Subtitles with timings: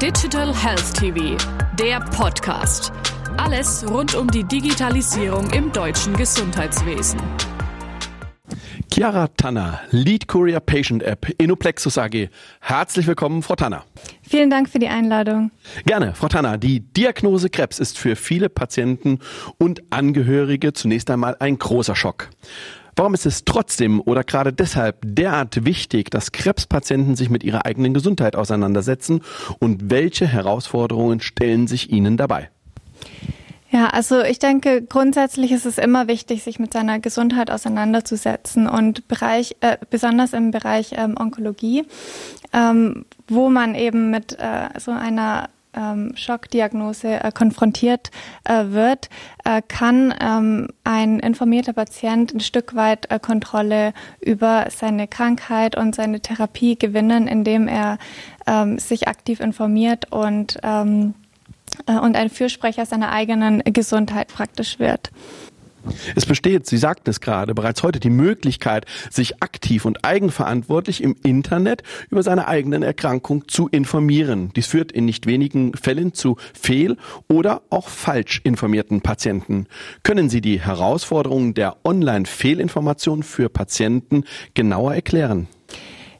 [0.00, 1.36] Digital Health TV,
[1.78, 2.90] der Podcast.
[3.36, 7.20] Alles rund um die Digitalisierung im deutschen Gesundheitswesen.
[8.90, 12.30] Chiara Tanner, Lead Courier Patient App Inoplexus AG.
[12.60, 13.84] Herzlich willkommen, Frau Tanner.
[14.22, 15.50] Vielen Dank für die Einladung.
[15.84, 16.56] Gerne, Frau Tanner.
[16.56, 19.18] Die Diagnose Krebs ist für viele Patienten
[19.58, 22.30] und Angehörige zunächst einmal ein großer Schock.
[22.96, 27.94] Warum ist es trotzdem oder gerade deshalb derart wichtig, dass Krebspatienten sich mit ihrer eigenen
[27.94, 29.22] Gesundheit auseinandersetzen
[29.58, 32.50] und welche Herausforderungen stellen sich ihnen dabei?
[33.72, 39.06] Ja, also ich denke, grundsätzlich ist es immer wichtig, sich mit seiner Gesundheit auseinanderzusetzen und
[39.06, 41.84] Bereich, äh, besonders im Bereich ähm, Onkologie,
[42.52, 48.10] ähm, wo man eben mit äh, so einer ähm, Schockdiagnose äh, konfrontiert
[48.44, 49.08] äh, wird,
[49.44, 55.94] äh, kann ähm, ein informierter Patient ein Stück weit äh, Kontrolle über seine Krankheit und
[55.94, 57.98] seine Therapie gewinnen, indem er
[58.46, 61.14] ähm, sich aktiv informiert und ähm,
[61.86, 65.10] äh, und ein Fürsprecher seiner eigenen Gesundheit praktisch wird.
[66.14, 71.16] Es besteht, Sie sagten es gerade, bereits heute die Möglichkeit, sich aktiv und eigenverantwortlich im
[71.22, 74.52] Internet über seine eigenen Erkrankung zu informieren.
[74.54, 76.96] Dies führt in nicht wenigen Fällen zu fehl-
[77.28, 79.66] oder auch falsch informierten Patienten.
[80.02, 85.48] Können Sie die Herausforderungen der Online-Fehlinformation für Patienten genauer erklären?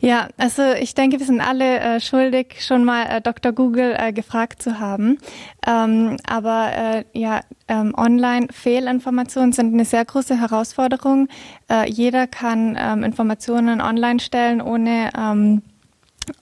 [0.00, 3.52] Ja, also ich denke, wir sind alle äh, schuldig, schon mal äh, Dr.
[3.52, 5.18] Google äh, gefragt zu haben.
[5.66, 11.28] Ähm, aber äh, ja, ähm, Online-Fehlinformationen sind eine sehr große Herausforderung.
[11.68, 15.62] Äh, jeder kann ähm, Informationen online stellen, ohne ähm,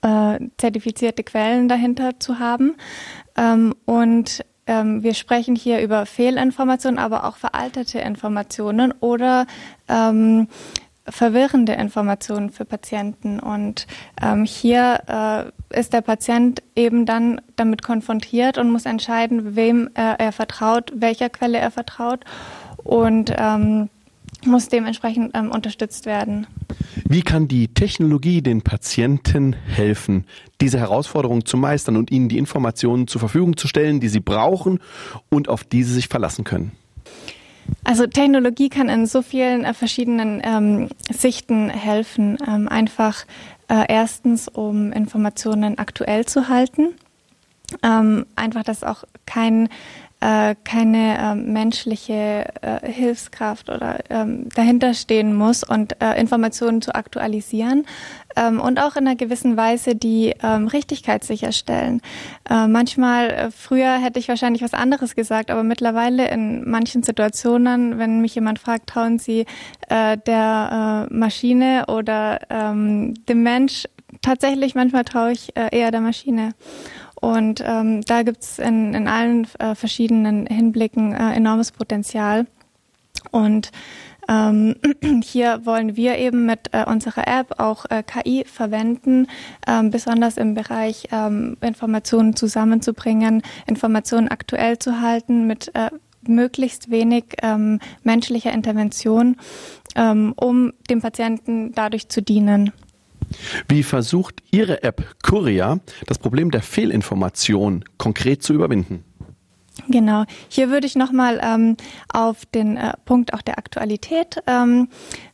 [0.03, 2.75] äh, zertifizierte Quellen dahinter zu haben.
[3.35, 9.47] Ähm, und ähm, wir sprechen hier über Fehlinformationen, aber auch veraltete Informationen oder
[9.87, 10.47] ähm,
[11.09, 13.39] verwirrende Informationen für Patienten.
[13.39, 13.87] Und
[14.21, 20.19] ähm, hier äh, ist der Patient eben dann damit konfrontiert und muss entscheiden, wem er,
[20.19, 22.23] er vertraut, welcher Quelle er vertraut
[22.83, 23.89] und ähm,
[24.45, 26.47] muss dementsprechend ähm, unterstützt werden.
[27.07, 30.25] Wie kann die Technologie den Patienten helfen,
[30.61, 34.79] diese Herausforderungen zu meistern und ihnen die Informationen zur Verfügung zu stellen, die sie brauchen
[35.29, 36.71] und auf die sie sich verlassen können?
[37.83, 42.37] Also Technologie kann in so vielen äh, verschiedenen ähm, Sichten helfen.
[42.47, 43.25] Ähm, einfach
[43.69, 46.89] äh, erstens, um Informationen aktuell zu halten.
[47.83, 49.69] Ähm, einfach, dass auch kein
[50.19, 56.95] äh, keine äh, menschliche äh, Hilfskraft oder ähm, dahinter stehen muss und äh, Informationen zu
[56.95, 57.85] aktualisieren
[58.35, 62.01] ähm, und auch in einer gewissen Weise die ähm, Richtigkeit sicherstellen.
[62.49, 67.99] Äh, manchmal, äh, früher hätte ich wahrscheinlich was anderes gesagt, aber mittlerweile in manchen Situationen,
[67.99, 69.45] wenn mich jemand fragt, trauen Sie
[69.89, 73.87] äh, der äh, Maschine oder ähm, dem Mensch,
[74.21, 76.53] tatsächlich manchmal traue ich äh, eher der Maschine.
[77.19, 82.45] Und ähm, da gibt's in, in allen äh, verschiedenen Hinblicken äh, enormes Potenzial.
[83.31, 83.71] Und
[84.27, 84.75] ähm,
[85.23, 89.27] hier wollen wir eben mit äh, unserer App auch äh, KI verwenden,
[89.65, 95.89] ähm, besonders im Bereich ähm, Informationen zusammenzubringen, Informationen aktuell zu halten mit äh,
[96.27, 99.37] möglichst wenig ähm, menschlicher Intervention,
[99.95, 102.73] ähm, um dem Patienten dadurch zu dienen.
[103.67, 109.03] Wie versucht Ihre App Courier das Problem der Fehlinformation konkret zu überwinden?
[109.87, 110.25] Genau.
[110.49, 111.77] Hier würde ich nochmal ähm,
[112.11, 114.89] auf den äh, Punkt auch der Aktualität ähm,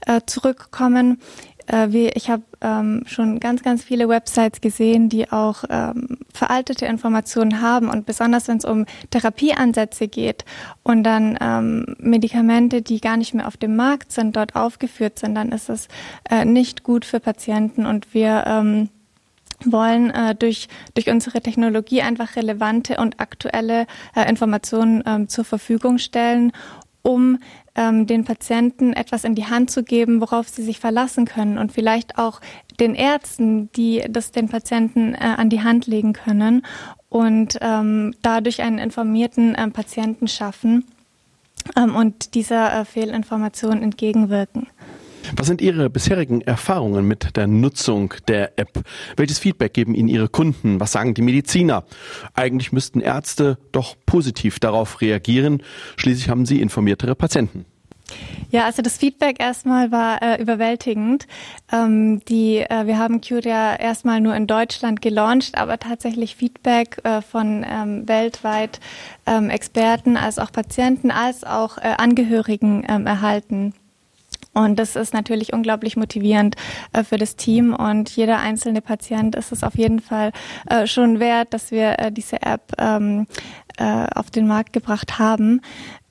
[0.06, 1.22] äh, zurückkommen.
[1.68, 6.86] Äh, wie, ich habe ähm, schon ganz, ganz viele Websites gesehen, die auch ähm, veraltete
[6.86, 10.46] Informationen haben und besonders wenn es um Therapieansätze geht
[10.84, 15.36] und dann ähm, Medikamente, die gar nicht mehr auf dem Markt sind, dort aufgeführt sind,
[15.36, 15.88] dann ist es
[16.30, 18.90] äh, nicht gut für Patienten und wir ähm,
[19.66, 25.98] wollen äh, durch, durch unsere Technologie einfach relevante und aktuelle äh, Informationen ähm, zur Verfügung
[25.98, 26.52] stellen,
[27.04, 27.38] um
[27.76, 31.72] ähm, den Patienten etwas in die Hand zu geben, worauf sie sich verlassen können und
[31.72, 32.42] vielleicht auch
[32.80, 36.66] den Ärzten, die das den Patienten äh, an die Hand legen können
[37.10, 40.86] und ähm, dadurch einen informierten äh, Patienten schaffen
[41.76, 44.68] ähm, und dieser äh, Fehlinformation entgegenwirken.
[45.36, 48.84] Was sind Ihre bisherigen Erfahrungen mit der Nutzung der App?
[49.16, 50.80] Welches Feedback geben Ihnen Ihre Kunden?
[50.80, 51.86] Was sagen die Mediziner?
[52.34, 55.64] Eigentlich müssten Ärzte doch positiv darauf reagieren.
[55.98, 57.66] Schließlich haben sie informiertere Patienten.
[58.52, 61.26] Ja, also das Feedback erstmal war äh, überwältigend.
[61.72, 67.22] Ähm, die, äh, wir haben Curia erstmal nur in Deutschland gelauncht, aber tatsächlich Feedback äh,
[67.22, 68.80] von ähm, weltweit
[69.26, 73.74] ähm, Experten, als auch Patienten, als auch äh, Angehörigen ähm, erhalten.
[74.54, 76.56] Und das ist natürlich unglaublich motivierend
[76.94, 80.32] äh, für das Team und jeder einzelne Patient ist es auf jeden Fall
[80.70, 83.28] äh, schon wert, dass wir äh, diese App ähm,
[83.78, 85.62] äh, auf den Markt gebracht haben.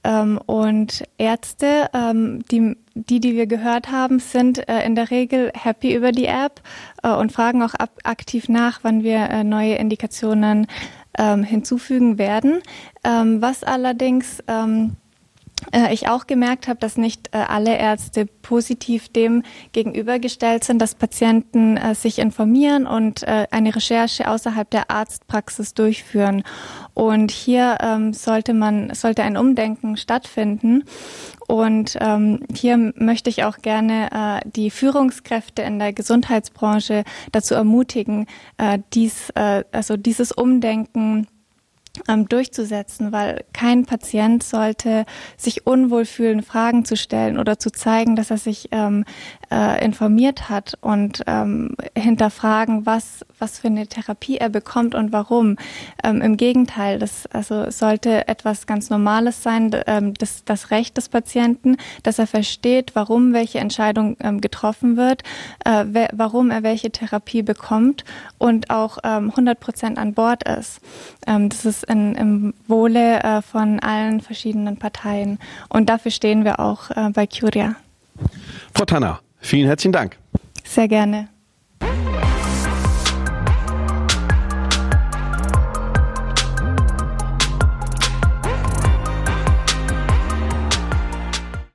[0.05, 5.53] Ähm, und Ärzte, ähm, die, die, die wir gehört haben, sind äh, in der Regel
[5.55, 6.61] happy über die App
[7.05, 10.67] äh, und fragen auch ab, aktiv nach, wann wir neue Indikationen
[11.17, 12.63] ähm, hinzufügen werden.
[13.05, 15.02] Ähm, was allerdings ähm, äh,
[15.93, 19.43] ich auch gemerkt habe, dass nicht äh, alle Ärzte positiv dem
[19.73, 26.43] gegenübergestellt sind, dass Patienten äh, sich informieren und eine Recherche außerhalb der Arztpraxis durchführen.
[26.95, 30.85] Und hier ähm, sollte man, sollte ein Umdenken stattfinden.
[31.49, 38.27] Und ähm, hier möchte ich auch gerne äh, die Führungskräfte in der Gesundheitsbranche dazu ermutigen,
[38.59, 41.27] äh, dies, äh, also dieses Umdenken
[42.29, 45.05] durchzusetzen, weil kein Patient sollte
[45.37, 49.05] sich unwohl fühlen, Fragen zu stellen oder zu zeigen, dass er sich ähm,
[49.51, 55.57] äh, informiert hat und ähm, hinterfragen, was was für eine Therapie er bekommt und warum.
[56.05, 61.09] Ähm, Im Gegenteil, das also sollte etwas ganz Normales sein, ähm, das, das Recht des
[61.09, 65.25] Patienten, dass er versteht, warum welche Entscheidung ähm, getroffen wird,
[65.65, 68.05] äh, wer, warum er welche Therapie bekommt
[68.39, 70.81] und auch ähm, 100 Prozent an Bord ist.
[71.27, 75.39] Ähm, das ist in, im Wohle äh, von allen verschiedenen Parteien.
[75.69, 77.77] Und dafür stehen wir auch äh, bei Curia.
[78.75, 80.17] Frau Tanner, vielen herzlichen Dank.
[80.65, 81.29] Sehr gerne.